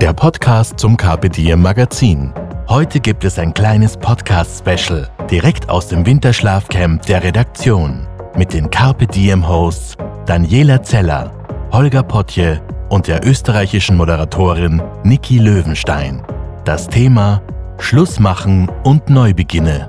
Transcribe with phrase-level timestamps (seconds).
[0.00, 2.32] der Podcast zum Carpe Diem Magazin.
[2.68, 9.08] Heute gibt es ein kleines Podcast-Special direkt aus dem Winterschlafcamp der Redaktion mit den Carpe
[9.08, 11.32] Diem-Hosts Daniela Zeller,
[11.72, 16.22] Holger Potje und der österreichischen Moderatorin Niki Löwenstein.
[16.64, 17.42] Das Thema
[17.80, 19.88] Schluss machen und Neubeginne.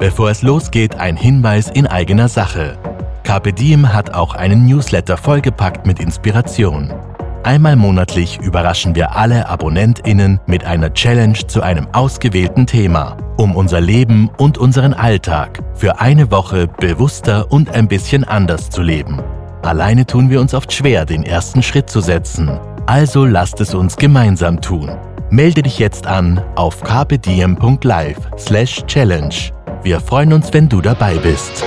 [0.00, 2.76] Bevor es losgeht, ein Hinweis in eigener Sache.
[3.22, 6.92] Carpe Diem hat auch einen Newsletter vollgepackt mit Inspiration.
[7.42, 13.80] Einmal monatlich überraschen wir alle AbonnentInnen mit einer Challenge zu einem ausgewählten Thema, um unser
[13.80, 19.22] Leben und unseren Alltag für eine Woche bewusster und ein bisschen anders zu leben.
[19.62, 22.60] Alleine tun wir uns oft schwer, den ersten Schritt zu setzen.
[22.84, 24.90] Also lasst es uns gemeinsam tun.
[25.30, 29.52] Melde dich jetzt an auf carpediem.live slash challenge.
[29.82, 31.64] Wir freuen uns, wenn du dabei bist.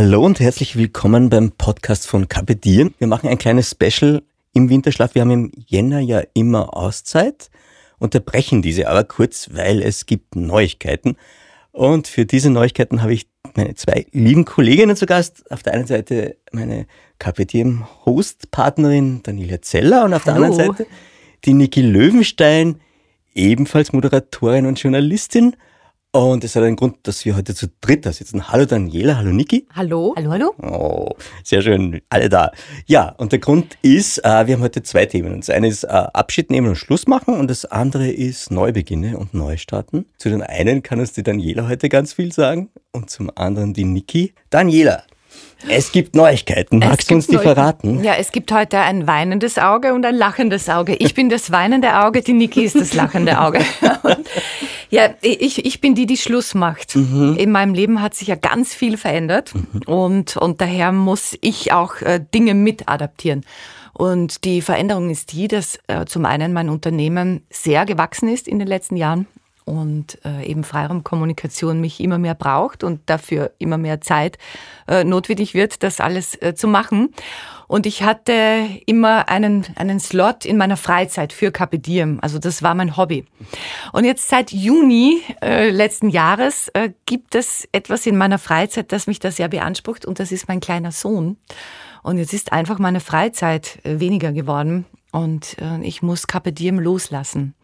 [0.00, 2.94] Hallo und herzlich willkommen beim Podcast von Carpe Diem.
[2.98, 5.16] Wir machen ein kleines Special im Winterschlaf.
[5.16, 7.50] Wir haben im Jänner ja immer Auszeit,
[7.98, 11.16] unterbrechen diese aber kurz, weil es gibt Neuigkeiten.
[11.72, 13.26] Und für diese Neuigkeiten habe ich
[13.56, 15.50] meine zwei lieben Kolleginnen zu Gast.
[15.50, 16.86] Auf der einen Seite meine
[17.18, 20.44] Carpe Diem Host-Partnerin Daniela Zeller und auf der Hallo.
[20.44, 20.86] anderen Seite
[21.44, 22.80] die Niki Löwenstein,
[23.34, 25.56] ebenfalls Moderatorin und Journalistin.
[26.18, 28.48] Und es hat einen Grund, dass wir heute zu dritt da sitzen.
[28.48, 29.68] Hallo Daniela, hallo Niki.
[29.72, 30.14] Hallo?
[30.16, 30.54] Hallo, hallo?
[30.60, 31.10] Oh,
[31.44, 32.50] sehr schön, alle da.
[32.86, 35.32] Ja, und der Grund ist, äh, wir haben heute zwei Themen.
[35.32, 39.16] Und das eine ist äh, Abschied nehmen und Schluss machen und das andere ist Neubeginne
[39.16, 40.06] und Neustarten.
[40.18, 43.84] Zu den einen kann uns die Daniela heute ganz viel sagen und zum anderen die
[43.84, 44.34] Niki.
[44.50, 45.04] Daniela,
[45.66, 46.78] es gibt Neuigkeiten.
[46.78, 48.04] Magst du uns die verraten?
[48.04, 50.94] Ja, es gibt heute ein weinendes Auge und ein lachendes Auge.
[50.94, 53.60] Ich bin das weinende Auge, die Niki ist das lachende Auge.
[54.90, 56.94] ja, ich, ich bin die, die Schluss macht.
[56.94, 59.52] In meinem Leben hat sich ja ganz viel verändert
[59.86, 63.44] und, und daher muss ich auch äh, Dinge mit adaptieren.
[63.92, 68.60] Und die Veränderung ist die, dass äh, zum einen mein Unternehmen sehr gewachsen ist in
[68.60, 69.26] den letzten Jahren
[69.68, 74.38] und äh, eben Freiraumkommunikation mich immer mehr braucht und dafür immer mehr Zeit
[74.88, 77.10] äh, notwendig wird, das alles äh, zu machen.
[77.66, 81.78] Und ich hatte immer einen, einen Slot in meiner Freizeit für Carpe.
[82.22, 83.26] Also das war mein Hobby.
[83.92, 89.06] Und jetzt seit Juni äh, letzten Jahres äh, gibt es etwas in meiner Freizeit, das
[89.06, 91.36] mich da sehr beansprucht und das ist mein kleiner Sohn.
[92.02, 97.54] Und jetzt ist einfach meine Freizeit äh, weniger geworden und äh, ich muss Carpe loslassen.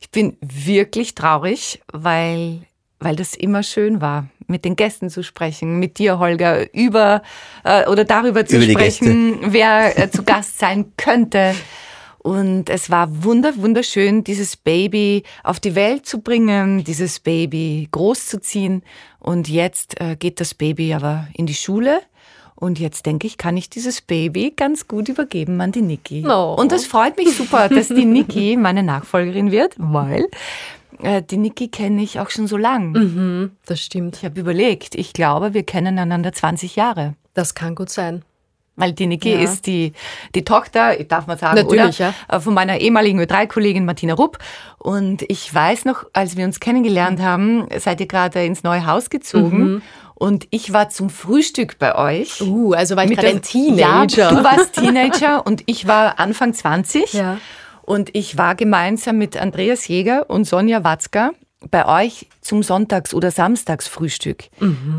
[0.00, 2.62] Ich bin wirklich traurig, weil,
[2.98, 7.22] weil das immer schön war, mit den Gästen zu sprechen, mit dir, Holger, über
[7.64, 11.54] äh, oder darüber zu Über sprechen, wer äh, zu Gast sein könnte.
[12.22, 18.82] Und es war wunder, wunderschön, dieses Baby auf die Welt zu bringen, dieses Baby großzuziehen.
[19.18, 22.02] Und jetzt äh, geht das Baby aber in die Schule.
[22.60, 26.24] Und jetzt denke ich, kann ich dieses Baby ganz gut übergeben an die Niki.
[26.28, 26.54] Oh.
[26.58, 30.28] Und das freut mich super, dass die Niki meine Nachfolgerin wird, weil
[31.02, 32.92] äh, die Niki kenne ich auch schon so lang.
[32.92, 34.18] Mhm, das stimmt.
[34.18, 37.14] Ich habe überlegt, ich glaube, wir kennen einander 20 Jahre.
[37.32, 38.22] Das kann gut sein.
[38.76, 39.40] Weil die Niki Ja.
[39.40, 39.92] ist die,
[40.34, 42.14] die Tochter, darf man sagen, Natürlich, oder?
[42.28, 44.38] Äh, Von meiner ehemaligen Ö3-Kollegin Martina Rupp.
[44.78, 49.08] Und ich weiß noch, als wir uns kennengelernt haben, seid ihr gerade ins neue Haus
[49.10, 49.82] gezogen.
[50.20, 52.42] Und ich war zum Frühstück bei euch.
[52.42, 54.18] Uh, also war ich Mit gerade ein Teenager.
[54.18, 57.14] Ja, du warst Teenager und ich war Anfang 20.
[57.14, 57.38] Ja.
[57.80, 61.30] Und ich war gemeinsam mit Andreas Jäger und Sonja Watzka
[61.70, 64.44] bei euch zum Sonntags- oder Samstagsfrühstück.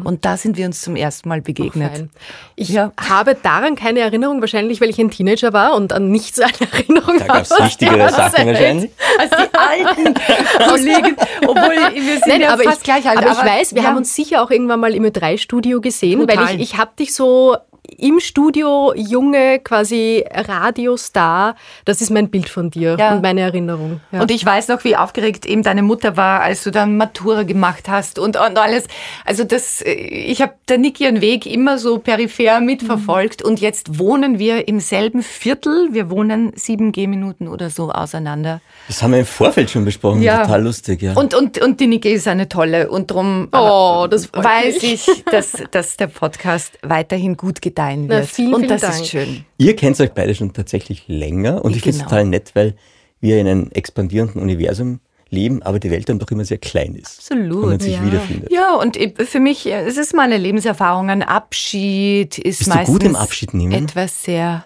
[0.03, 1.91] Und da sind wir uns zum ersten Mal begegnet.
[1.91, 2.09] Fein.
[2.55, 2.91] Ich Ja.
[2.99, 7.17] habe daran keine Erinnerung, wahrscheinlich weil ich ein Teenager war und an nichts eine Erinnerung
[7.17, 7.63] Da gab es habe.
[7.66, 8.91] wichtigere Sachen wahrscheinlich.
[9.17, 10.13] Als die alten
[10.69, 11.16] Kollegen,
[11.47, 13.17] obwohl wir sind Nein, ja aber, fast ich, gleich alt.
[13.17, 13.87] aber ich weiß, wir ja.
[13.90, 16.37] haben uns sicher auch irgendwann mal im Ö3-Studio gesehen, Total.
[16.47, 17.57] weil ich, ich habe dich so
[17.97, 21.55] im Studio, junge, quasi Radiostar.
[21.85, 23.14] Das ist mein Bild von dir Ja.
[23.16, 23.99] und meine Erinnerung.
[24.11, 24.22] Ja.
[24.22, 27.90] Und ich weiß noch, wie aufgeregt eben deine Mutter war, als du dann Matura gemacht
[27.90, 28.85] hast und, und alles.
[29.26, 34.40] Also das, ich habe der Niki ihren Weg immer so peripher mitverfolgt und jetzt wohnen
[34.40, 35.90] wir im selben Viertel.
[35.91, 38.61] Wir wohnen sieben Gehminuten oder so auseinander.
[38.88, 40.22] Das haben wir im Vorfeld schon besprochen.
[40.22, 40.43] Ja.
[40.43, 41.14] Total lustig, ja.
[41.14, 45.08] Und, und, und die Niki ist eine tolle und drum Oh, das weiß mich.
[45.08, 47.80] ich, dass, dass der Podcast weiterhin gut gedeiht.
[47.81, 48.28] Gedeihen Na, wird.
[48.29, 48.95] vielen, und vielen das Dank.
[48.95, 49.45] ist schön.
[49.57, 52.09] Ihr kennt euch beide schon tatsächlich länger und ich finde es Genau.
[52.09, 52.75] total nett, weil
[53.19, 54.99] wir in einem expandierenden Universum
[55.29, 57.19] leben, aber die Welt dann doch immer sehr klein ist.
[57.19, 57.63] Absolut.
[57.63, 58.05] Und man sich Ja.
[58.05, 58.51] wiederfindet.
[58.51, 61.09] Ja, und ich- für mich, es ist meine Lebenserfahrung.
[61.09, 63.72] Ein Abschied ist Bist du meistens gut im Abschied nehmen?
[63.72, 64.66] etwas sehr.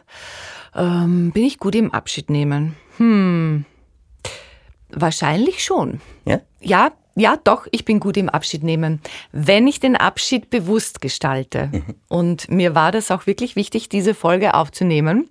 [0.76, 2.76] Ähm, bin ich gut im Abschied nehmen?
[2.98, 3.66] Hm.
[4.90, 6.02] Wahrscheinlich schon.
[6.26, 6.42] Ja?
[6.62, 9.00] Ja, ja, doch, ich bin gut im Abschied nehmen,
[9.32, 11.72] wenn ich den Abschied bewusst gestalte.
[12.10, 15.30] Und mir war das auch wirklich wichtig, diese Folge aufzunehmen,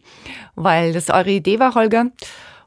[0.54, 2.06] weil das eure Idee war, Holger.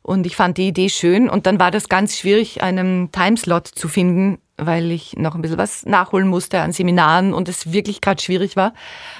[0.03, 1.29] Und ich fand die Idee schön.
[1.29, 5.57] Und dann war das ganz schwierig, einen Timeslot zu finden, weil ich noch ein bisschen
[5.57, 8.73] was nachholen musste an Seminaren und es wirklich gerade schwierig war.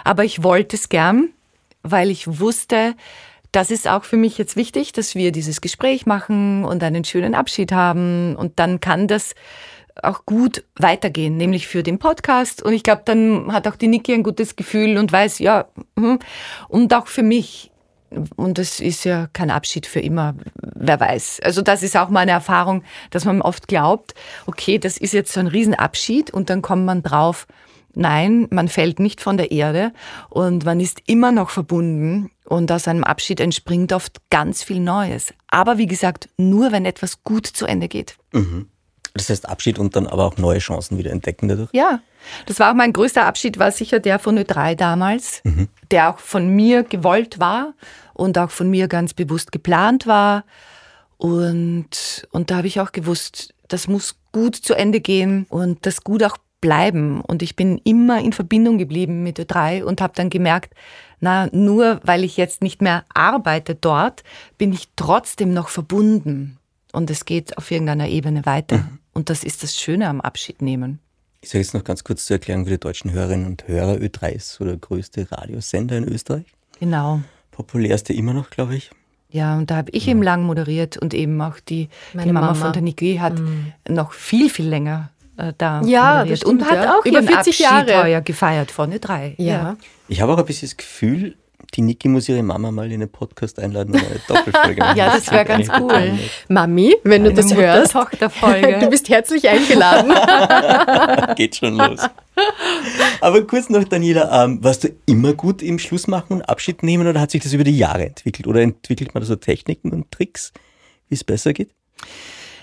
[0.03, 1.29] Aber ich wollte es gern,
[1.81, 2.95] weil ich wusste,
[3.51, 7.33] das ist auch für mich jetzt wichtig, dass wir dieses Gespräch machen und einen schönen
[7.33, 8.35] Abschied haben.
[8.35, 9.35] Und dann kann das
[10.03, 12.63] auch gut weitergehen, nämlich für den Podcast.
[12.63, 15.65] Und ich glaube, dann hat auch die Niki ein gutes Gefühl und weiß, ja,
[15.95, 16.19] mhm.
[16.67, 17.71] und auch für mich.
[18.38, 21.41] Und das ist ja kein Abschied für immer, wer weiß.
[21.44, 24.13] Also das ist auch meine Erfahrung, dass man oft glaubt,
[24.45, 27.47] okay, das ist jetzt so ein Riesenabschied und dann kommt man drauf,
[27.97, 29.91] nein, man fällt nicht von der Erde
[30.29, 35.33] und man ist immer noch verbunden und aus einem Abschied entspringt oft ganz viel Neues.
[35.49, 38.15] Aber wie gesagt, nur wenn etwas gut zu Ende geht.
[39.18, 41.69] Das heißt Abschied und dann aber auch neue Chancen wieder entdecken dadurch.
[41.74, 42.00] Ja,
[42.46, 45.42] das war auch mein größter Abschied, war sicher der von Ö3 damals,
[45.92, 47.74] der auch von mir gewollt war
[48.14, 50.44] und auch von mir ganz bewusst geplant war.
[51.18, 56.04] Und, und da habe ich auch gewusst, das muss gut zu Ende gehen und das
[56.04, 57.22] gut auch bleiben.
[57.22, 60.74] Und ich bin immer in Verbindung geblieben mit Ö3 und habe dann gemerkt,
[61.19, 64.24] na, nur weil ich jetzt nicht mehr arbeite dort,
[64.58, 66.58] bin ich trotzdem noch verbunden.
[66.94, 68.88] Und es geht auf irgendeiner Ebene weiter.
[69.18, 71.00] Und das ist das Schöne am Abschied nehmen.
[71.42, 73.94] Ich sage jetzt noch ganz kurz zur Erklärung für die deutschen Hörerinnen und Hörer.
[73.96, 76.46] Ö3 ist so der größte Radiosender in Österreich.
[76.80, 77.22] Genau.
[77.50, 78.92] Populärste immer noch, glaube ich.
[79.31, 82.48] Ja, und da habe ich eben lang moderiert und eben auch die, Meine die Mama,
[82.54, 82.60] Mama.
[82.66, 83.42] von der Niki hat
[83.90, 86.94] noch viel, viel länger äh, da Ja, moderiert das stimmt, und hat ja.
[86.96, 88.22] auch Über ihren 40 Abschied Jahre.
[88.22, 89.34] gefeiert vorne drei.
[89.40, 89.78] Ja.
[90.08, 91.36] Ich habe auch ein bisschen das Gefühl,
[91.74, 94.98] die Niki muss ihre Mama mal in einen Podcast einladen und eine Doppelfolge machen.
[94.98, 96.18] Ja, das wäre ganz cool.
[96.48, 98.88] Mami, wenn du das hörst, du Mutter-Tochter-Folge.
[98.90, 100.14] bist herzlich eingeladen.
[101.36, 102.00] Geht schon los.
[103.22, 107.08] Aber kurz noch, Daniela, ähm, warst du immer gut im Schluss machen und Abschied nehmen
[107.08, 108.48] oder hat sich das über die Jahre entwickelt?
[108.48, 110.54] Oder entwickelt man da so Techniken und Tricks,
[111.10, 111.72] wie es besser geht?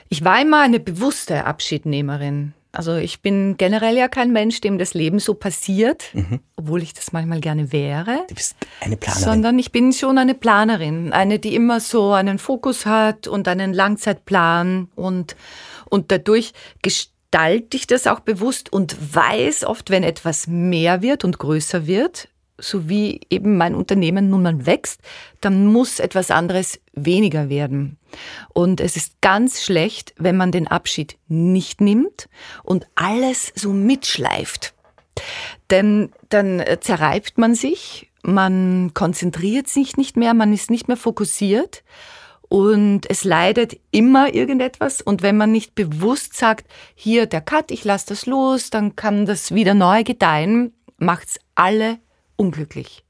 [0.09, 2.55] Ich war immer eine bewusste Abschiednehmerin.
[2.75, 6.12] Also ich bin generell ja kein Mensch, dem das Leben so passiert,
[6.56, 8.25] obwohl ich das manchmal gerne wäre.
[8.29, 9.25] Du bist eine Planerin.
[9.25, 13.73] Sondern ich bin schon eine Planerin, eine, die immer so einen Fokus hat und einen
[13.73, 15.37] Langzeitplan und,
[15.88, 21.38] und dadurch gestalte ich das auch bewusst und weiß oft, wenn etwas mehr wird und
[21.38, 22.29] größer wird,
[22.59, 25.01] so wie eben mein Unternehmen nun mal wächst,
[25.41, 27.99] dann muss etwas anderes weniger werden.
[28.53, 32.29] Und es ist ganz schlecht, wenn man den Abschied nicht nimmt
[32.62, 34.75] und alles so mitschleift.
[35.71, 40.97] Denn dann äh, zerreibt man sich, man konzentriert sich nicht mehr, man ist nicht mehr
[40.97, 41.85] fokussiert
[42.49, 45.01] und es leidet immer irgendetwas.
[45.01, 49.27] Und wenn man nicht bewusst sagt, hier der Cut, ich lasse das los, dann kann
[49.27, 51.99] das wieder neu gedeihen, macht's alle
[52.36, 53.04] unglücklich.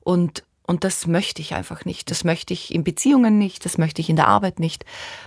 [0.00, 2.10] Und, und das möchte ich einfach nicht.
[2.10, 4.84] Das möchte ich in Beziehungen nicht, das möchte ich in der Arbeit nicht,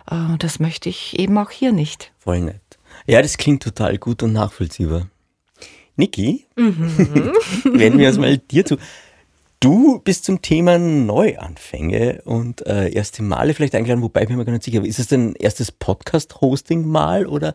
[0.10, 2.12] äh, das möchte ich eben auch hier nicht.
[2.20, 2.62] Voll nett.
[3.08, 5.08] Ja, das klingt total gut und nachvollziehbar.
[5.96, 8.78] Niki, werden wir erstmal dir zu.
[9.60, 14.46] Du bist zum Thema Neuanfänge und äh, erste Male vielleicht eingeladen, wobei ich bin mir
[14.46, 17.54] gar nicht sicher, ist es dein erstes Podcast-Hosting-Mal oder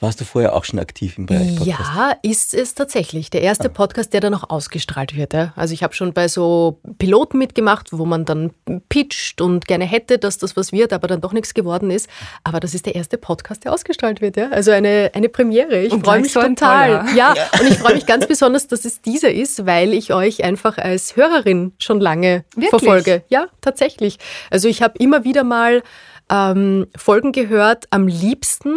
[0.00, 1.90] warst du vorher auch schon aktiv im Bereich Podcast?
[1.94, 3.30] Ja, ist es tatsächlich.
[3.30, 5.32] Der erste Podcast, der dann auch ausgestrahlt wird.
[5.32, 5.52] Ja.
[5.56, 8.50] Also ich habe schon bei so Piloten mitgemacht, wo man dann
[8.88, 12.08] pitcht und gerne hätte, dass das was wird, aber dann doch nichts geworden ist.
[12.42, 14.36] Aber das ist der erste Podcast, der ausgestrahlt wird.
[14.36, 14.50] Ja.
[14.50, 15.82] Also eine, eine Premiere.
[15.82, 16.54] Ich freue mich total.
[16.54, 17.14] toller.
[17.14, 20.76] Ja, und ich freue mich ganz besonders, dass es dieser ist, weil ich euch einfach
[20.76, 22.70] als Hörerin schon lange Wirklich?
[22.70, 23.22] verfolge.
[23.28, 24.18] Ja, tatsächlich.
[24.50, 25.82] Also ich habe immer wieder mal
[26.30, 28.74] ähm, Folgen gehört, am liebsten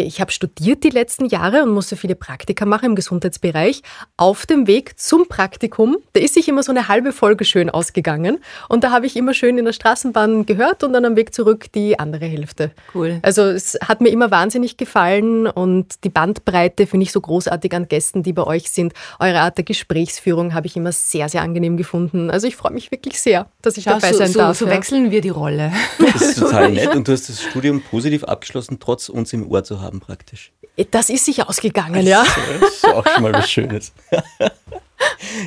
[0.00, 3.82] ich habe studiert die letzten Jahre und musste viele Praktika machen im Gesundheitsbereich.
[4.16, 8.38] Auf dem Weg zum Praktikum, da ist sich immer so eine halbe Folge schön ausgegangen.
[8.68, 11.66] Und da habe ich immer schön in der Straßenbahn gehört und dann am Weg zurück
[11.74, 12.70] die andere Hälfte.
[12.94, 13.18] Cool.
[13.22, 17.88] Also es hat mir immer wahnsinnig gefallen und die Bandbreite finde ich so großartig an
[17.88, 18.94] Gästen, die bei euch sind.
[19.20, 22.30] Eure Art der Gesprächsführung habe ich immer sehr, sehr angenehm gefunden.
[22.30, 24.58] Also ich freue mich wirklich sehr, dass ich Ja, dabei so, sein so, darf.
[24.58, 24.72] so ja.
[24.72, 25.72] wechseln wir die Rolle.
[25.98, 29.64] Das ist total nett und du hast das Studium positiv abgeschlossen, trotz uns im Ohr
[29.64, 30.52] zu haben praktisch.
[30.90, 32.24] Das ist sich ausgegangen, ja.
[32.60, 33.92] Das ist auch schon mal was Schönes.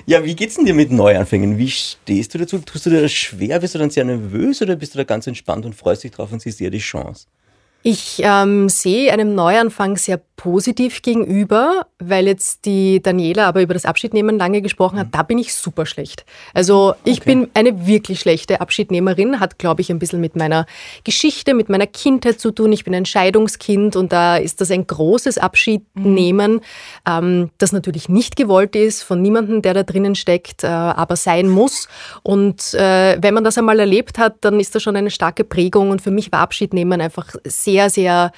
[0.05, 1.57] Ja, wie geht's denn dir mit Neuanfängen?
[1.57, 2.59] Wie stehst du dazu?
[2.59, 3.59] Tust du dir das schwer?
[3.59, 6.31] Bist du dann sehr nervös oder bist du da ganz entspannt und freust dich drauf
[6.31, 7.27] und siehst eher die Chance?
[7.87, 13.85] Ich ähm, sehe einem Neuanfang sehr positiv gegenüber, weil jetzt die Daniela aber über das
[13.85, 15.07] Abschiednehmen lange gesprochen hat.
[15.11, 16.25] Da bin ich super schlecht.
[16.53, 17.29] Also ich Okay.
[17.35, 20.65] bin eine wirklich schlechte Abschiednehmerin, hat, glaube ich, ein bisschen mit meiner
[21.03, 22.73] Geschichte, mit meiner Kindheit zu tun.
[22.73, 26.61] Ich bin ein Scheidungskind und da ist das ein großes Abschiednehmen,
[27.07, 31.49] ähm, das natürlich nicht gewollt ist von niemandem, der da drinnen steckt, äh, aber sein
[31.49, 31.87] muss.
[32.23, 35.91] Und äh, wenn man das einmal erlebt hat, dann ist das schon eine starke Prägung.
[35.91, 38.31] Und für mich war Abschiednehmen einfach sehr, sehr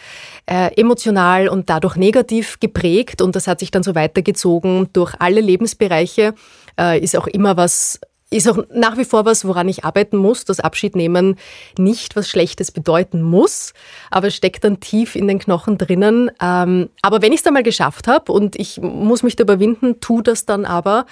[0.45, 3.21] äh, emotional und dadurch negativ geprägt.
[3.21, 6.33] Und das hat sich dann so weitergezogen durch alle Lebensbereiche.
[6.79, 10.43] Äh, ist auch immer was, ist auch nach wie vor was, woran ich arbeiten muss,
[10.45, 11.37] dass Abschied nehmen
[11.77, 13.73] nicht was Schlechtes bedeuten muss,
[14.11, 16.29] aber steckt dann tief in den Knochen drinnen.
[16.41, 20.21] Ähm, aber wenn ich es einmal geschafft habe und ich muss mich da überwinden, tu
[20.21, 21.05] das dann aber,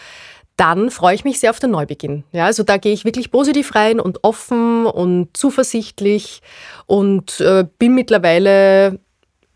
[0.57, 2.23] dann freue ich mich sehr auf den Neubeginn.
[2.31, 6.41] Ja, also da gehe ich wirklich positiv rein und offen und zuversichtlich
[6.85, 8.99] und äh, bin mittlerweile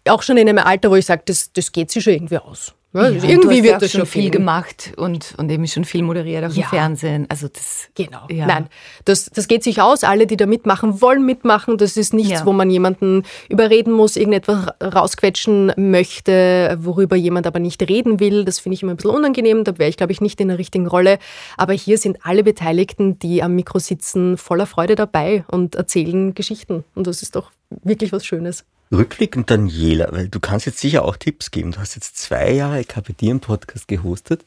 [0.07, 2.73] auch schon in einem Alter, wo ich sage, das, das geht sich schon irgendwie aus.
[2.91, 4.31] Ja, Ja, du irgendwie wird ja das schon schon viel gehen.
[4.31, 6.63] gemacht und, und eben schon viel moderiert auch Ja.
[6.63, 7.25] im Fernsehen.
[7.29, 8.21] Also das Genau.
[8.29, 8.47] Ja.
[8.47, 8.67] Nein,
[9.05, 10.03] das, das geht sich aus.
[10.03, 11.77] Alle, die da mitmachen, wollen mitmachen.
[11.77, 17.81] Das ist nichts, wo man jemanden überreden muss, irgendetwas rausquetschen möchte, worüber jemand aber nicht
[17.87, 18.43] reden will.
[18.45, 19.63] Das finde ich immer ein bisschen unangenehm.
[19.63, 21.19] Da wäre ich, glaube ich, nicht in der richtigen Rolle.
[21.57, 26.83] Aber hier sind alle Beteiligten, die am Mikro sitzen, voller Freude dabei und erzählen Geschichten.
[26.95, 27.51] Und das ist doch
[27.83, 28.65] wirklich was Schönes.
[28.91, 31.71] Rückblickend Daniela, weil du kannst jetzt sicher auch Tipps geben.
[31.71, 34.45] Du hast jetzt zwei Jahre Kapitieren Podcast gehostet.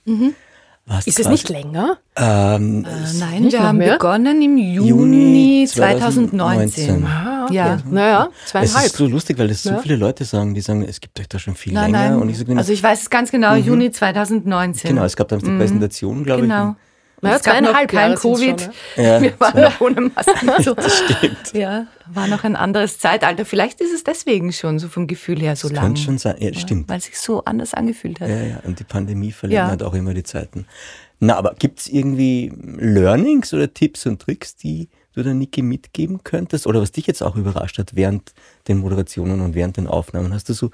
[0.84, 1.98] Warst Ist es nicht länger?
[2.16, 3.92] Ähm, Äh, es- nein, nicht wir haben mehr?
[3.92, 6.72] begonnen im Juni, Juni 2019.
[6.72, 7.06] 2019.
[7.06, 7.54] Ah, okay.
[7.54, 7.78] Ja.
[7.88, 8.86] Naja, es zweieinhalb.
[8.86, 9.78] ist so lustig, weil es so Ja.
[9.78, 12.10] viele Leute sagen, die sagen, es gibt euch da schon viel Nein, länger.
[12.10, 12.20] nein.
[12.20, 14.88] Und ich sage, also ich weiß es ganz genau, Juni 2019.
[14.88, 16.74] genau, es gab damals die Präsentation, glaube Genau.
[17.22, 18.60] Naja, es gab noch zweieinhalb kein Covid.
[18.60, 19.02] schon, ich.
[19.04, 20.50] Ja, Wir waren noch ohne Masken.
[20.50, 21.52] Also, stimmt.
[21.54, 23.44] ja, war noch ein anderes Zeitalter.
[23.44, 25.84] Vielleicht ist es deswegen schon so vom Gefühl her so Das lang.
[25.86, 26.36] könnte schon sein.
[26.40, 26.88] Ja, stimmt.
[26.88, 28.28] Weil es sich so anders angefühlt hat.
[28.28, 29.86] Ja, ja, und die Pandemie verlängert Ja.
[29.86, 30.66] auch immer die Zeiten.
[31.20, 36.24] Na, aber gibt es irgendwie Learnings oder Tipps und Tricks, die du der Niki mitgeben
[36.24, 36.66] könntest?
[36.66, 38.32] Oder was dich jetzt auch überrascht hat während
[38.66, 40.34] den Moderationen und während den Aufnahmen?
[40.34, 40.70] Hast du so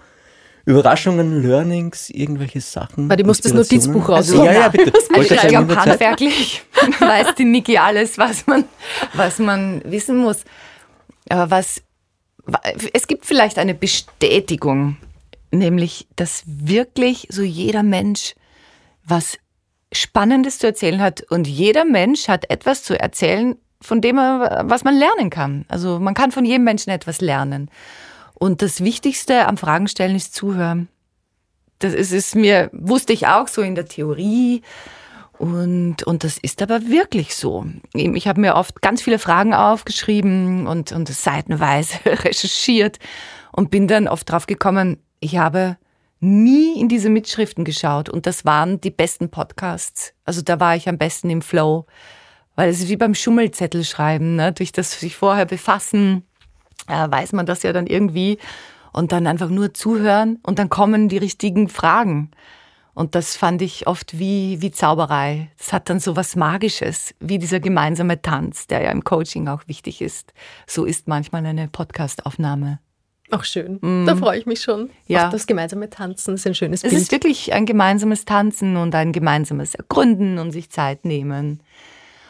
[0.68, 3.08] Überraschungen, Learnings, irgendwelche Sachen?
[3.08, 3.54] Warte, ich muss das?
[3.54, 4.44] Notizbuch rausholen.
[4.44, 4.92] Ja, ja, bitte.
[5.14, 6.62] Also ich glaube, handwerklich
[7.00, 8.64] weiß die Niki alles, was man,
[9.14, 10.44] was man wissen muss.
[11.30, 11.80] Aber was,
[12.92, 14.98] es gibt vielleicht eine Bestätigung,
[15.50, 18.34] nämlich, dass wirklich so jeder Mensch
[19.04, 19.38] was
[19.90, 24.84] Spannendes zu erzählen hat und jeder Mensch hat etwas zu erzählen, von dem er, was
[24.84, 25.64] man lernen kann.
[25.68, 27.70] Also man kann von jedem Menschen etwas lernen.
[28.38, 30.88] Und das Wichtigste am Fragen stellen ist zuhören.
[31.80, 34.62] Das ist, ist mir, wusste ich auch so in der Theorie.
[35.38, 37.66] Und, und das ist aber wirklich so.
[37.94, 42.98] Ich habe mir oft ganz viele Fragen aufgeschrieben und, und seitenweise recherchiert
[43.52, 45.76] und bin dann oft drauf gekommen, ich habe
[46.20, 50.12] nie in diese Mitschriften geschaut und das waren die besten Podcasts.
[50.24, 51.86] Also da war ich am besten im Flow,
[52.56, 54.52] weil es ist wie beim Schummelzettel schreiben, ne?
[54.52, 56.24] durch das sich vorher befassen,
[56.86, 58.38] äh, weiß man das ja dann irgendwie
[58.92, 62.30] und dann einfach nur zuhören und dann kommen die richtigen Fragen.
[62.94, 65.52] Und das fand ich oft wie, wie Zauberei.
[65.56, 69.62] Das hat dann so was Magisches, wie dieser gemeinsame Tanz, der ja im Coaching auch
[69.68, 70.32] wichtig ist.
[70.66, 72.80] So ist manchmal eine Podcastaufnahme.
[73.30, 74.88] Ach schön, da freue ich mich schon.
[75.06, 75.26] Ja.
[75.26, 77.02] Auf das gemeinsame Tanzen ist ein schönes Es Bild.
[77.02, 81.62] ist wirklich ein gemeinsames Tanzen und ein gemeinsames Ergründen und sich Zeit nehmen.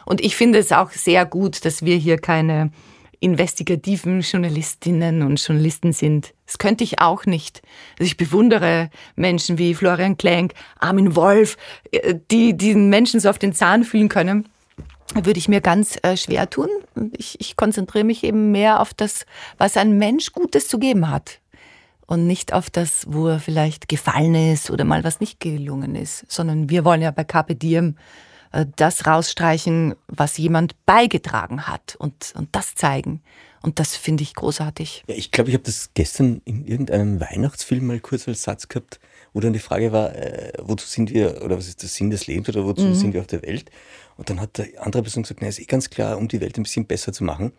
[0.05, 2.71] Und ich finde es auch sehr gut, dass wir hier keine
[3.19, 6.33] investigativen Journalistinnen und Journalisten sind.
[6.45, 7.61] Das könnte ich auch nicht.
[7.99, 11.57] Also ich bewundere Menschen wie Florian Klenk, Armin Wolf,
[11.91, 14.47] äh, die diesen Menschen so auf den Zahn fühlen können.
[15.15, 16.69] Würde ich mir ganz äh, schwer tun.
[17.17, 19.25] Ich, ich konzentriere mich eben mehr auf das,
[19.57, 21.39] was ein Mensch Gutes zu geben hat
[22.05, 26.25] und nicht auf das, wo er vielleicht gefallen ist oder mal was nicht gelungen ist,
[26.31, 27.95] sondern wir wollen ja bei Carpe Diem
[28.75, 33.21] das rausstreichen, was jemand beigetragen hat und, und das zeigen.
[33.61, 35.03] Und das finde ich großartig.
[35.07, 38.99] Ja, ich glaube, ich habe das gestern in irgendeinem Weihnachtsfilm mal kurz als Satz gehabt,
[39.33, 42.25] wo dann die Frage war, äh, wozu sind wir, oder was ist der Sinn des
[42.25, 42.95] Lebens oder wozu Mhm.
[42.95, 43.69] sind wir auf der Welt?
[44.17, 46.57] Und dann hat der andere Person gesagt, na, ist eh ganz klar, um die Welt
[46.57, 47.51] ein bisschen besser zu machen.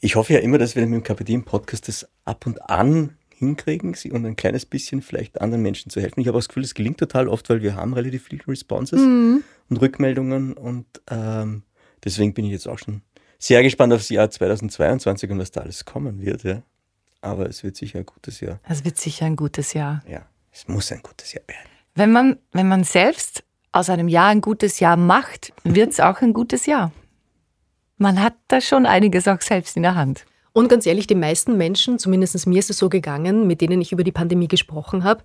[0.00, 3.94] Ich hoffe ja immer, dass wir mit dem Kapitän Podcast das ab und an hinkriegen
[3.94, 6.20] sie und ein kleines bisschen vielleicht anderen Menschen zu helfen.
[6.20, 9.00] Ich habe auch das Gefühl, es gelingt total oft, weil wir haben relativ viele Responses
[9.00, 9.42] Mhm.
[9.70, 11.62] Und Rückmeldungen und ähm,
[12.04, 13.02] deswegen bin ich jetzt auch schon
[13.38, 16.44] sehr gespannt aufs Jahr 2022 und was da alles kommen wird.
[16.44, 16.62] Ja.
[17.22, 18.60] aber es wird sicher ein gutes Jahr.
[18.68, 20.02] Es wird sicher ein gutes Jahr.
[20.08, 21.70] Ja, es muss ein gutes Jahr werden.
[21.94, 26.20] Wenn man, wenn man selbst aus einem Jahr ein gutes Jahr macht, wird es auch
[26.22, 26.92] ein gutes Jahr.
[27.98, 30.24] Man hat da schon einiges auch selbst in der Hand.
[30.52, 33.92] Und ganz ehrlich, die meisten Menschen, zumindest mir ist es so gegangen, mit denen ich
[33.92, 35.22] über die Pandemie gesprochen habe,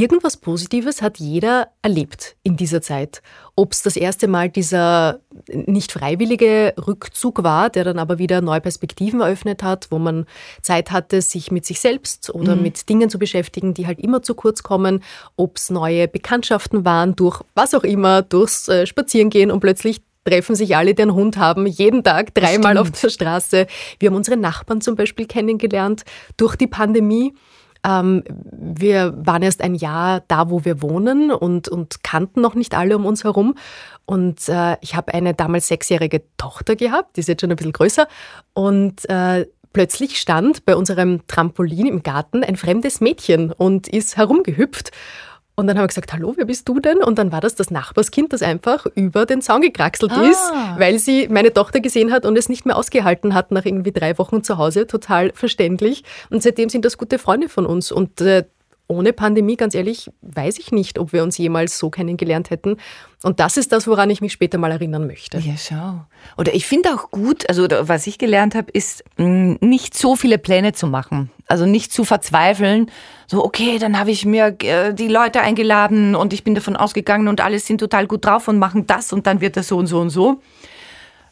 [0.00, 3.22] irgendwas Positives hat jeder erlebt in dieser Zeit.
[3.54, 8.60] Ob es das erste Mal dieser nicht freiwillige Rückzug war, der dann aber wieder neue
[8.60, 10.26] Perspektiven eröffnet hat, wo man
[10.62, 12.62] Zeit hatte, sich mit sich selbst oder mhm.
[12.62, 15.02] mit Dingen zu beschäftigen, die halt immer zu kurz kommen,
[15.36, 20.56] ob es neue Bekanntschaften waren, durch was auch immer, durchs äh, Spazierengehen und plötzlich treffen
[20.56, 23.66] sich alle, die einen Hund haben, jeden Tag dreimal auf der Straße.
[23.98, 26.04] Wir haben unsere Nachbarn zum Beispiel kennengelernt
[26.36, 27.32] durch die Pandemie.
[27.86, 32.74] Ähm, wir waren erst ein Jahr da, wo wir wohnen und, und kannten noch nicht
[32.74, 33.54] alle um uns herum.
[34.04, 37.72] Und äh, ich habe eine damals sechsjährige Tochter gehabt, die ist jetzt schon ein bisschen
[37.72, 38.08] größer.
[38.54, 44.90] Und äh, plötzlich stand bei unserem Trampolin im Garten ein fremdes Mädchen und ist herumgehüpft.
[45.58, 47.02] Und dann haben wir gesagt, hallo, wer bist du denn?
[47.02, 50.28] Und dann war das das Nachbarskind, das einfach über den Zaun gekraxelt ah.
[50.28, 53.92] ist, weil sie meine Tochter gesehen hat und es nicht mehr ausgehalten hat nach irgendwie
[53.92, 54.86] drei Wochen zu Hause.
[54.86, 56.04] Total verständlich.
[56.28, 57.90] Und seitdem sind das gute Freunde von uns.
[57.90, 58.44] Und äh,
[58.88, 62.76] ohne Pandemie, ganz ehrlich, weiß ich nicht, ob wir uns jemals so kennengelernt hätten.
[63.22, 65.38] Und das ist das, woran ich mich später mal erinnern möchte.
[65.38, 66.06] Ja, schau.
[66.36, 70.38] Oder ich finde auch gut, also was ich gelernt habe, ist mm, nicht so viele
[70.38, 71.30] Pläne zu machen.
[71.48, 72.90] Also nicht zu verzweifeln.
[73.26, 77.26] So, okay, dann habe ich mir äh, die Leute eingeladen und ich bin davon ausgegangen
[77.26, 79.88] und alle sind total gut drauf und machen das und dann wird das so und
[79.88, 80.40] so und so.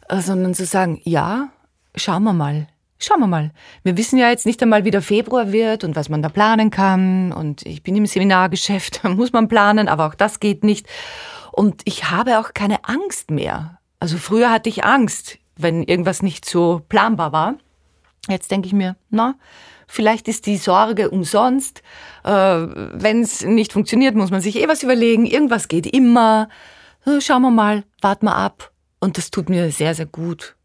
[0.09, 1.51] Äh, sondern zu sagen, ja,
[1.95, 2.67] schauen wir mal
[2.99, 3.51] Schauen wir mal.
[3.83, 6.71] Wir wissen ja jetzt nicht einmal, wie der Februar wird und was man da planen
[6.71, 7.33] kann.
[7.33, 10.87] Und ich bin im Seminargeschäft, da muss man planen, aber auch das geht nicht.
[11.53, 13.79] Und ich habe auch keine Angst mehr.
[14.01, 17.55] Also früher hatte ich Angst, wenn irgendwas nicht so planbar war.
[18.29, 19.35] Jetzt denke ich mir, na,
[19.87, 21.83] vielleicht ist die Sorge umsonst.
[22.25, 25.27] Äh, wenn es nicht funktioniert, muss man sich eh was überlegen.
[25.27, 26.49] Irgendwas geht immer.
[27.21, 28.73] Schauen wir mal, warten wir ab.
[28.99, 30.57] Und das tut mir sehr, sehr gut.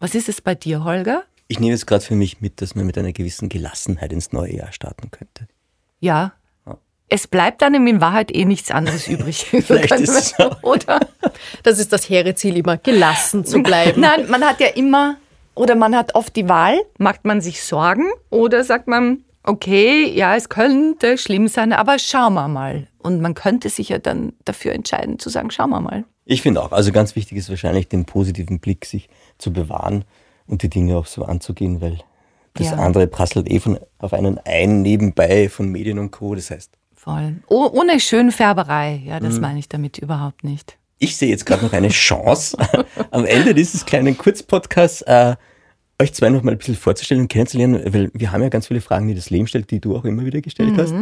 [0.00, 1.24] Was ist es bei dir, Holger?
[1.48, 4.56] Ich nehme es gerade für mich mit, dass man mit einer gewissen Gelassenheit ins neue
[4.56, 5.46] Jahr starten könnte.
[6.00, 6.32] Ja.
[6.66, 6.78] ja.
[7.08, 9.46] Es bleibt dann in Wahrheit eh nichts anderes übrig.
[9.50, 10.50] Vielleicht ist es so.
[10.62, 11.00] Oder?
[11.62, 14.00] Das ist das hehre Ziel immer, gelassen zu bleiben.
[14.00, 15.16] Nein, man hat ja immer,
[15.54, 20.34] oder man hat oft die Wahl, macht man sich Sorgen oder sagt man, okay, ja,
[20.34, 22.88] es könnte schlimm sein, aber schauen wir mal.
[22.98, 26.04] Und man könnte sich ja dann dafür entscheiden, zu sagen, schauen wir mal.
[26.24, 30.04] Ich finde auch, also ganz wichtig ist wahrscheinlich den positiven Blick sich zu bewahren
[30.46, 31.98] und die Dinge auch so anzugehen, weil
[32.54, 32.76] das ja.
[32.76, 36.34] andere prasselt eh von, auf einen ein nebenbei von Medien und Co.
[36.34, 36.70] Das heißt.
[36.94, 37.36] Voll.
[37.48, 39.40] Oh, ohne Schönfärberei, ja, das mhm.
[39.42, 40.78] meine ich damit überhaupt nicht.
[40.98, 42.56] Ich sehe jetzt gerade noch eine Chance,
[43.10, 45.36] am Ende dieses kleinen Kurzpodcasts äh,
[46.00, 48.80] euch zwei noch mal ein bisschen vorzustellen und kennenzulernen, weil wir haben ja ganz viele
[48.80, 50.78] Fragen, die das Leben stellt, die du auch immer wieder gestellt mhm.
[50.78, 50.94] hast.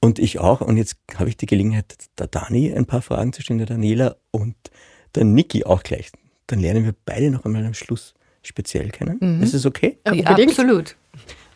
[0.00, 0.60] Und ich auch.
[0.60, 4.16] Und jetzt habe ich die Gelegenheit, der Dani ein paar Fragen zu stellen, der Daniela
[4.30, 4.54] und
[5.14, 6.10] der Niki auch gleich.
[6.46, 8.14] Dann lernen wir beide noch einmal am Schluss
[8.48, 9.18] speziell kennen.
[9.20, 9.42] Mhm.
[9.42, 9.98] Ist es okay?
[10.06, 10.96] Ja, absolut.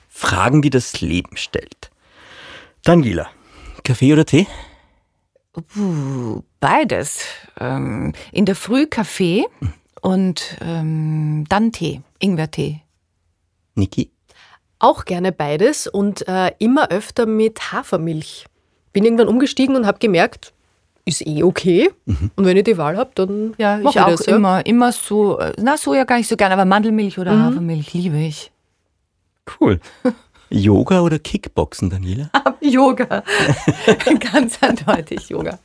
[0.09, 1.91] Fragen, die das Leben stellt.
[2.85, 3.31] Daniela,
[3.83, 4.47] Kaffee oder Tee?
[5.77, 7.25] Uh, beides.
[7.59, 9.73] Ähm, in der Früh Kaffee mhm.
[10.03, 12.83] und ähm, dann Tee, Ingwertee.
[13.75, 14.11] Niki?
[14.79, 18.47] Auch gerne beides und äh, immer öfter mit Hafermilch.
[18.93, 20.53] Bin irgendwann umgestiegen und habe gemerkt,
[21.05, 21.91] ist eh okay.
[22.05, 22.31] Mhm.
[22.37, 24.37] Und wenn ich die Wahl habe, dann ja, ich, ich auch das, ja.
[24.37, 25.39] immer, immer so.
[25.59, 27.43] Na, Soja gar nicht so gerne, aber Mandelmilch oder mhm.
[27.43, 28.53] Hafermilch liebe ich.
[29.61, 29.81] Cool.
[30.53, 32.31] Yoga oder Kickboxen, Daniela?
[32.61, 33.25] Yoga.
[34.33, 35.59] Ganz eindeutig Yoga.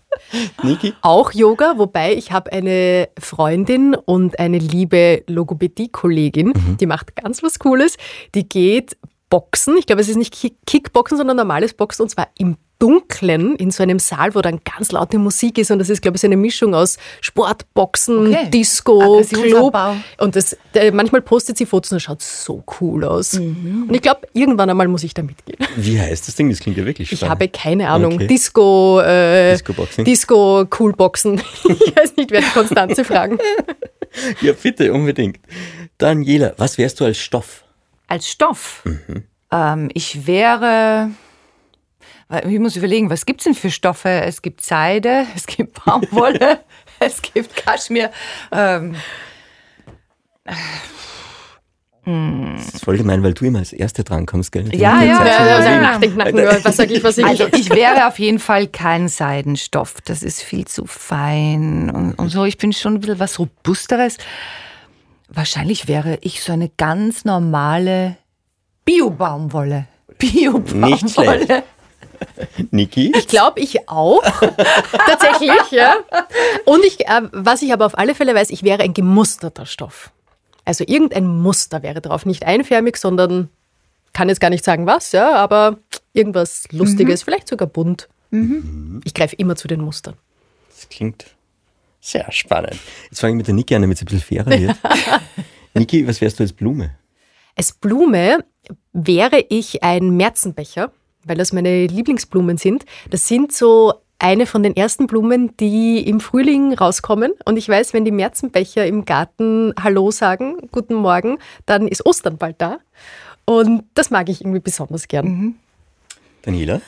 [0.63, 0.93] Niki?
[1.01, 6.77] Auch Yoga, wobei ich habe eine Freundin und eine liebe Logopädie-Kollegin, mhm.
[6.79, 7.97] die macht ganz was Cooles.
[8.33, 8.97] Die geht
[9.29, 9.75] Boxen.
[9.77, 10.33] Ich glaube, es ist nicht
[10.65, 14.91] Kickboxen, sondern normales Boxen und zwar im Dunklen in so einem Saal, wo dann ganz
[14.91, 18.49] laute Musik ist und das ist, glaube ich, so eine Mischung aus Sportboxen, okay.
[18.49, 19.75] Disco, Club.
[20.19, 23.33] Und das, der, manchmal postet sie Fotos und das schaut so cool aus.
[23.33, 23.85] Mhm.
[23.87, 25.57] Und ich glaube, irgendwann einmal muss ich da mitgehen.
[25.75, 26.49] Wie heißt das Ding?
[26.49, 27.23] Das klingt ja wirklich spannend.
[27.23, 28.13] Ich habe keine Ahnung.
[28.13, 28.27] Okay.
[28.27, 30.05] Disco, äh, Disco-Boxen.
[30.05, 31.41] Disco, Cool-Boxen.
[31.63, 33.39] ich weiß nicht, wer die Konstanze fragen.
[34.41, 35.39] ja, bitte, unbedingt.
[35.97, 37.63] Daniela, was wärst du als Stoff?
[38.07, 38.83] Als Stoff?
[38.85, 39.23] Mhm.
[39.51, 41.09] Ähm, ich wäre
[42.29, 44.09] ich muss überlegen, was gibt es denn für Stoffe?
[44.09, 46.59] Es gibt Seide, es gibt Baumwolle,
[46.99, 48.11] es gibt Kaschmir.
[48.51, 48.95] Ähm,
[52.05, 54.73] das ist voll gemein, weil du immer als Erste drankommst, gell?
[54.73, 57.25] Ja, ja, ja, ja, nachdenken, nachdenken, was sag ich, was ich.
[57.25, 59.95] Also ich wäre auf jeden Fall kein Seidenstoff.
[60.05, 62.45] Das ist viel zu fein und, und so.
[62.45, 64.17] Ich bin schon ein bisschen was Robusteres.
[65.27, 68.15] Wahrscheinlich wäre ich so eine ganz normale
[68.85, 69.87] Bio-Baumwolle.
[70.21, 71.45] Nicht Bio-Baumwolle.
[71.45, 71.63] schlecht.
[72.71, 73.11] Niki?
[73.17, 74.23] Ich glaube, ich auch.
[74.91, 75.95] Tatsächlich, ja.
[76.65, 80.11] Und ich, äh, was ich aber auf alle Fälle weiß, ich wäre ein gemusterter Stoff.
[80.65, 82.25] Also irgendein Muster wäre drauf.
[82.25, 83.49] Nicht einförmig, sondern
[84.13, 85.77] kann jetzt gar nicht sagen was, ja, aber
[86.13, 88.09] irgendwas Lustiges, vielleicht sogar bunt.
[89.05, 90.15] Ich greife immer zu den Mustern.
[90.69, 91.25] Das klingt
[92.01, 92.77] sehr spannend.
[93.09, 94.75] Jetzt fange ich mit der Niki an, damit es ein bisschen fairer wird.
[95.73, 96.95] Niki, was wärst du als Blume?
[97.55, 98.43] Als Blume
[98.93, 100.91] wäre ich ein Märzenbecher,
[101.27, 102.85] weil das meine Lieblingsblumen sind.
[103.09, 107.33] Das sind so eine von den ersten Blumen, die im Frühling rauskommen.
[107.45, 112.37] Und ich weiß, wenn die Märzenbecher im Garten Hallo sagen, guten Morgen, dann ist Ostern
[112.37, 112.79] bald da.
[113.45, 115.55] Und das mag ich irgendwie besonders gern.
[116.41, 116.81] Daniela?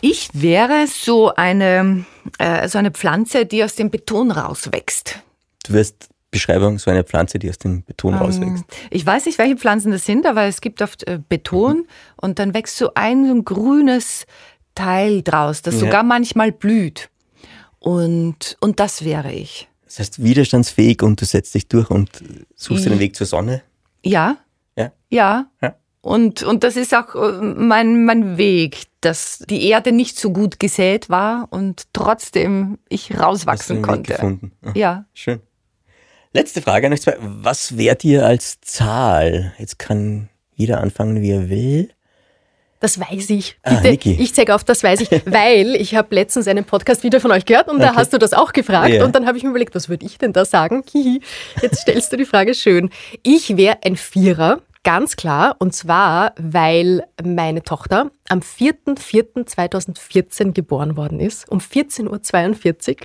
[0.00, 2.06] Ich wäre so eine,
[2.38, 5.18] äh, so eine Pflanze, die aus dem Beton rauswächst.
[5.66, 8.64] Du wirst Beschreibung so eine Pflanze, die aus dem Ähm, Beton rauswächst.
[8.90, 12.54] Ich weiß nicht, welche Pflanzen das sind, aber es gibt oft äh, Beton und dann
[12.54, 14.26] wächst so ein, so ein grünes
[14.74, 15.80] Teil draus, das Ja.
[15.80, 17.10] sogar manchmal blüht.
[17.78, 19.68] Und, und das wäre ich.
[19.86, 22.10] Das heißt, widerstandsfähig und du setzt dich durch und
[22.54, 23.00] suchst dir den Mhm.
[23.00, 23.62] Weg zur Sonne.
[24.04, 24.36] Ja,
[24.76, 24.92] Ja.
[25.08, 25.46] ja.
[25.60, 25.74] Ja.
[26.02, 30.58] Und, und das ist auch äh, mein, mein Weg, dass die Erde nicht so gut
[30.60, 34.12] gesät war und trotzdem ich rauswachsen konnte.
[34.14, 34.52] gefunden.
[34.62, 35.04] Ah, Ja.
[35.12, 35.40] Schön.
[36.32, 37.16] Letzte Frage an euch zwei.
[37.20, 39.52] Was wärt ihr als Zahl?
[39.58, 41.90] Jetzt kann jeder anfangen, wie er will.
[42.78, 43.58] Das weiß ich.
[43.62, 44.12] Ah, Bitte, Niki.
[44.22, 47.44] ich zeige auf, das weiß ich, weil ich habe letztens einen Podcast wieder von euch
[47.44, 47.96] gehört und da Okay.
[47.98, 49.04] hast du das auch gefragt Ja.
[49.04, 50.82] und dann habe ich mir überlegt, was würde ich denn da sagen?
[51.62, 52.88] Jetzt stellst du die Frage schön.
[53.22, 61.20] Ich wäre ein Vierer, ganz klar, und zwar, weil meine Tochter am 4.4.2014 geboren worden
[61.20, 62.96] ist, um 14.42 Uhr.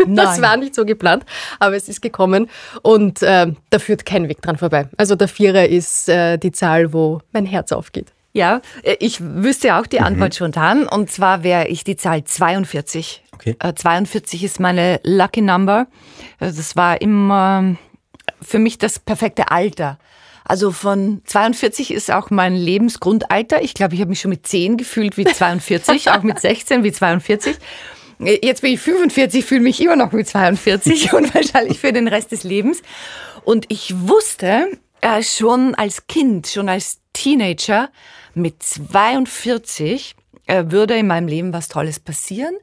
[0.16, 0.42] Das Nein.
[0.42, 1.24] war nicht so geplant,
[1.58, 2.48] aber es ist gekommen
[2.82, 4.88] und äh, da führt kein Weg dran vorbei.
[4.96, 8.12] Also der Vierer ist äh, die Zahl, wo mein Herz aufgeht.
[8.32, 9.88] Ja, äh, ich wüsste auch Mhm.
[9.90, 10.86] die Antwort spontan.
[10.86, 13.24] Und zwar wäre ich die Zahl 42.
[13.34, 13.56] Okay.
[13.58, 15.86] Äh, 42 ist meine Lucky Number.
[16.38, 17.76] Äh, Das war immer
[18.40, 19.98] für mich das perfekte Alter.
[20.44, 23.62] Also von 42 ist auch mein Lebensgrundalter.
[23.62, 26.92] Ich glaube, ich habe mich schon mit 10 gefühlt wie 42, auch mit 16 wie
[26.92, 27.56] 42.
[28.20, 32.32] Jetzt bin ich 45, fühle mich immer noch wie 42 und wahrscheinlich für den Rest
[32.32, 32.82] des Lebens.
[33.44, 34.68] Und ich wusste
[35.00, 37.90] äh, schon als Kind, schon als Teenager,
[38.34, 40.14] mit 42
[40.46, 42.54] äh, würde in meinem Leben was Tolles passieren.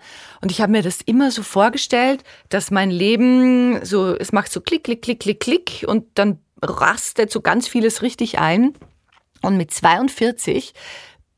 [0.42, 4.62] Und ich habe mir das immer so vorgestellt, dass mein Leben so, es macht so
[4.62, 8.74] klick, klick, klick, klick, klick und dann rastet so ganz vieles richtig ein.
[9.42, 10.74] Und mit 42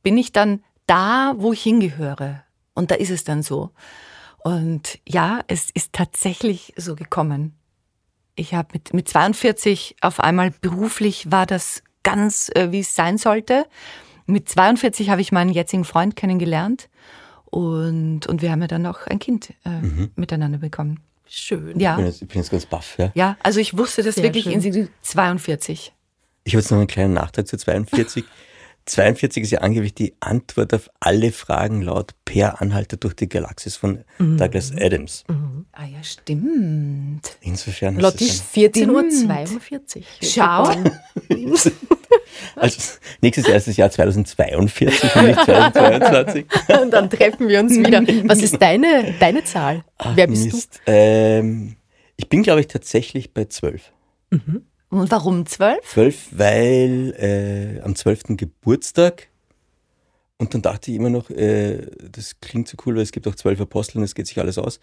[0.03, 2.43] bin ich dann da, wo ich hingehöre.
[2.73, 3.71] Und da ist es dann so.
[4.43, 7.53] Und ja, es ist tatsächlich so gekommen.
[8.35, 13.17] Ich habe mit, mit 42 auf einmal beruflich war das ganz, äh, wie es sein
[13.17, 13.65] sollte.
[14.25, 16.87] Mit 42 habe ich meinen jetzigen Freund kennengelernt
[17.45, 21.01] und, und wir haben ja dann auch ein Kind äh, miteinander bekommen.
[21.27, 21.75] Schön.
[21.75, 22.95] Ich Ja, bin jetzt, ich bin jetzt ganz baff.
[22.97, 23.11] Ja.
[23.15, 24.53] ja, also ich wusste das Sehr wirklich schön.
[24.53, 25.93] in sie- 42.
[26.45, 28.23] Ich habe jetzt noch einen kleinen Nachtrag zu 42.
[28.85, 33.75] 42 ist ja angeblich die Antwort auf alle Fragen laut Per Anhalter durch die Galaxis
[33.75, 34.37] von Mhm.
[34.37, 35.23] Douglas Adams.
[35.71, 37.21] Ah ja, stimmt.
[37.41, 40.03] Insofern du ist schon, 14.42 Uhr.
[40.23, 40.71] Schau.
[42.55, 42.81] also
[43.21, 46.45] nächstes Jahr ist das Jahr 2042 und nicht 2022.
[46.81, 48.01] Und dann treffen wir uns wieder.
[48.27, 49.83] Was ist deine, deine Zahl?
[50.15, 50.81] Wer bist Mist.
[50.85, 51.75] Ähm,
[52.15, 53.91] ich bin, glaube ich, tatsächlich bei 12.
[54.89, 55.79] Und warum zwölf?
[55.91, 57.13] 12, weil
[57.79, 58.21] äh, am 12.
[58.37, 59.27] Geburtstag
[60.37, 63.35] und dann dachte ich immer noch, äh, das klingt so cool, weil es gibt auch
[63.35, 64.79] zwölf Apostel und es geht sich alles aus.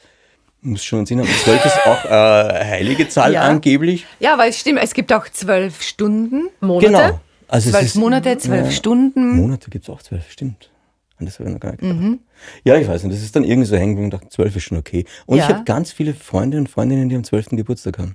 [0.60, 1.28] Muss schon einen Sinn haben.
[1.28, 3.42] 12 ist auch äh, eine heilige Zahl Ja.
[3.42, 4.06] angeblich.
[4.20, 6.48] Ja, aber es stimmt, es gibt auch zwölf Stunden?
[6.60, 6.86] Monate?
[6.86, 7.20] Genau.
[7.48, 8.72] Also zwölf Monate, zwölf.
[8.72, 9.36] Stunden.
[9.36, 10.70] Monate gibt es auch zwölf, stimmt.
[11.18, 12.18] Und das habe ich noch gar nicht gedacht.
[12.64, 14.64] Ja, ich weiß nicht, das ist dann irgendwie so hängen geblieben und dachte, zwölf ist
[14.64, 15.04] schon okay.
[15.24, 15.54] Und ich Ja.
[15.54, 17.50] habe ganz viele Freunde und Freundinnen, die am 12.
[17.56, 18.14] Geburtstag haben.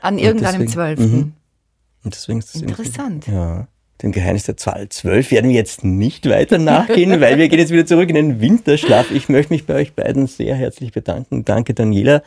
[0.00, 1.12] An irgendeinem zwölften.
[1.12, 1.32] Mhm.
[2.04, 3.26] Und deswegen ist das Interessant.
[3.26, 3.68] Ja.
[4.02, 7.70] Den Geheimnis der Zahl 12 werden wir jetzt nicht weiter nachgehen, weil wir gehen jetzt
[7.70, 9.10] wieder zurück in den Winterschlaf.
[9.10, 11.44] Ich möchte mich bei euch beiden sehr herzlich bedanken.
[11.44, 12.22] Danke Daniela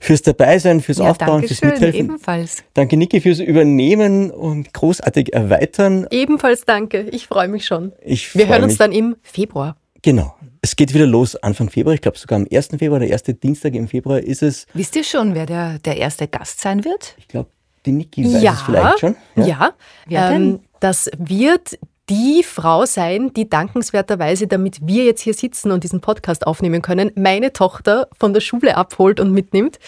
[0.00, 2.00] fürs Dabeisein, fürs Ja, Aufbauen, danke fürs schön, Mithelfen.
[2.00, 2.62] ebenfalls.
[2.74, 6.06] Danke Niki fürs Übernehmen und großartig erweitern.
[6.10, 7.08] Ebenfalls danke.
[7.10, 7.92] Ich freue mich schon.
[8.04, 8.78] Ich Wir hören uns mich.
[8.78, 9.76] dann im Februar.
[10.02, 10.34] Genau.
[10.64, 11.94] Es geht wieder los Anfang Februar.
[11.94, 12.68] Ich glaube sogar am 1.
[12.78, 14.66] Februar, der erste Dienstag im Februar ist es.
[14.72, 17.14] Wisst ihr schon, wer der, der erste Gast sein wird?
[17.18, 17.50] Ich glaube,
[17.84, 19.14] die Niki weiß es vielleicht schon.
[19.36, 19.74] Ja.
[20.06, 20.60] Wer ähm, denn?
[20.80, 21.78] das wird
[22.10, 27.10] die Frau sein, die dankenswerterweise, damit wir jetzt hier sitzen und diesen Podcast aufnehmen können,
[27.14, 29.78] meine Tochter von der Schule abholt und mitnimmt.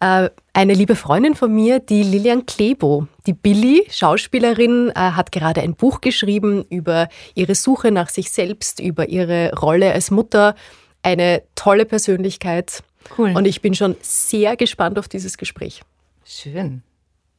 [0.00, 5.62] Äh, eine liebe Freundin von mir, die Lilian Klebo, die Billy, Schauspielerin, äh, hat gerade
[5.62, 10.54] ein Buch geschrieben über ihre Suche nach sich selbst, über ihre Rolle als Mutter.
[11.02, 12.84] Eine tolle Persönlichkeit.
[13.18, 13.36] Cool.
[13.36, 15.82] Und ich bin schon sehr gespannt auf dieses Gespräch.
[16.24, 16.82] Schön.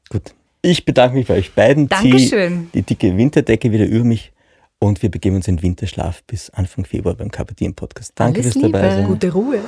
[0.09, 0.33] Gut.
[0.65, 1.87] Ich bedanke mich bei euch beiden.
[1.87, 2.71] Dankeschön.
[2.73, 4.31] Die dicke Winterdecke wieder über mich
[4.79, 8.13] und wir begeben uns in Winterschlaf bis Anfang Februar beim KPD Podcast.
[8.15, 9.05] Danke Alles fürs dabei sein.
[9.05, 9.59] Gute Ruhe.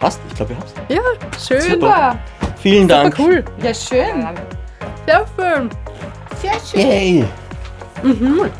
[0.00, 0.74] Passt, ich glaube, ihr habt's.
[0.88, 1.72] Ja, schön.
[1.74, 2.18] Super.
[2.56, 3.16] Vielen Dank.
[3.16, 3.44] Cool.
[3.62, 4.26] Ja, schön.
[5.06, 5.70] Sehr schön.
[6.42, 7.24] Sehr schön.
[8.02, 8.54] Yay.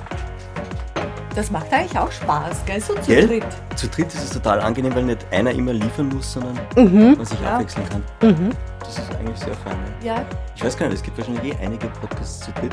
[1.34, 2.80] Das macht eigentlich auch Spaß, gell?
[2.80, 3.26] So zu Gell?
[3.26, 3.44] dritt.
[3.74, 7.14] Zu dritt ist es total angenehm, weil nicht einer immer liefern muss, sondern Mhm.
[7.16, 7.54] man sich Ja.
[7.54, 8.02] abwechseln kann.
[8.30, 8.50] Mhm.
[8.80, 9.74] Das ist eigentlich sehr fein.
[10.02, 10.14] Ja.
[10.16, 10.24] Ja.
[10.54, 12.72] Ich weiß gar nicht, es gibt wahrscheinlich eh einige Podcasts zu dritt.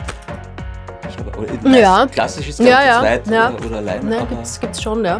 [1.10, 2.06] Ich habe, oder Ja.
[2.06, 3.50] Klassisch ist Ja, ja, zweit ja.
[3.52, 5.20] Oder, oder allein, Na, aber gibt's, gibt's schon, ja.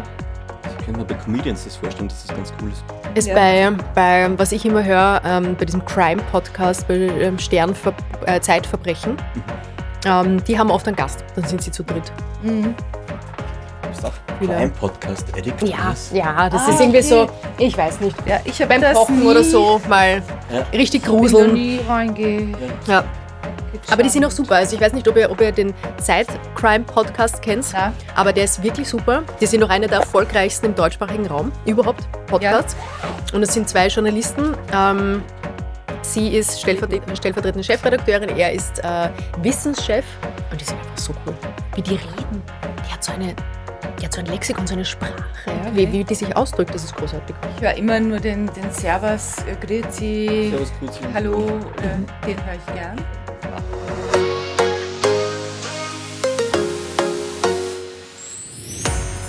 [0.78, 2.84] ich könnte mir bei Comedians das vorstellen, dass das ganz cool ist.
[3.14, 3.34] Ist Ja.
[3.34, 7.92] bei, bei, was ich immer höre, ähm, bei diesem Crime-Podcast, bei ähm, Sternver
[8.26, 9.16] äh, Zeitverbrechen,
[10.06, 12.10] ähm, die haben oft einen Gast, dann sind sie zu dritt.
[12.42, 12.74] Mhm.
[14.42, 14.56] Auch Wieder.
[14.58, 15.62] ein Podcast Addict.
[15.62, 17.08] Ja, ja, das Ah, ist irgendwie okay.
[17.08, 17.26] so,
[17.58, 20.60] ich weiß nicht, Ja, ich habe beim das Kochen nie, oder so mal Ja.
[20.72, 21.54] richtig Ich gruseln.
[21.54, 22.56] nie reinge.
[22.86, 23.04] Ja.
[23.90, 24.56] Aber die sind auch super.
[24.56, 27.92] Also ich weiß nicht, ob ihr, ob ihr den Zeit-Crime-Podcast kennt, Ja.
[28.14, 29.22] aber der ist wirklich super.
[29.40, 32.76] Die sind noch einer der erfolgreichsten im deutschsprachigen Raum überhaupt, Podcasts.
[33.32, 34.54] Und es sind zwei Journalisten.
[34.74, 35.22] Ähm,
[36.02, 39.08] sie ist stellvertretende, stellvertretende Chefredakteurin, er ist äh,
[39.40, 40.04] Wissenschef.
[40.50, 41.34] Und die sind einfach so cool,
[41.74, 42.42] wie die reden.
[42.88, 43.34] Die hat so eine...
[44.02, 45.14] Hat so ein Lexikon, so eine Sprache,
[45.46, 47.36] ja, wie, wie die sich ausdrückt, das ist großartig.
[47.56, 50.98] Ich höre immer nur den, den Servus, äh, Grüezi, Servus, Grüezi.
[51.14, 52.96] Hallo, äh, den höre ich gern.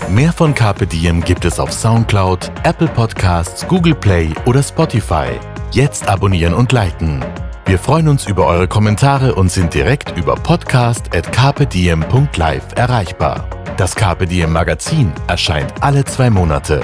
[0.09, 5.39] Mehr von Carpe Diem gibt es auf Soundcloud, Apple Podcasts, Google Play oder Spotify.
[5.71, 7.25] Jetzt abonnieren und liken.
[7.65, 13.47] Wir freuen uns über eure Kommentare und sind direkt über podcast.carpediem.live erreichbar.
[13.77, 16.79] Das Carpe Diem Magazin erscheint alle zwei Monate.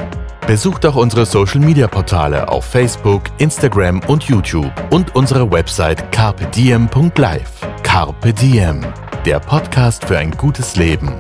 [0.47, 7.52] Besucht auch unsere Social Media Portale auf Facebook, Instagram und YouTube und unsere Website carpediem.live.
[7.84, 8.84] Carpe Diem,
[9.23, 11.13] der Podcast für ein gutes Leben.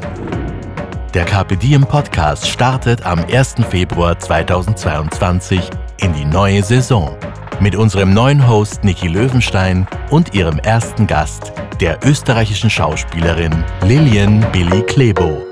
[1.13, 3.57] Der Carpe Diem Podcast startet am 1.
[3.69, 7.15] Februar 2022 in die neue Saison.
[7.59, 14.81] Mit unserem neuen Host Niki Löwenstein und ihrem ersten Gast, der österreichischen Schauspielerin Lilian Billy
[14.81, 15.48] Klebo.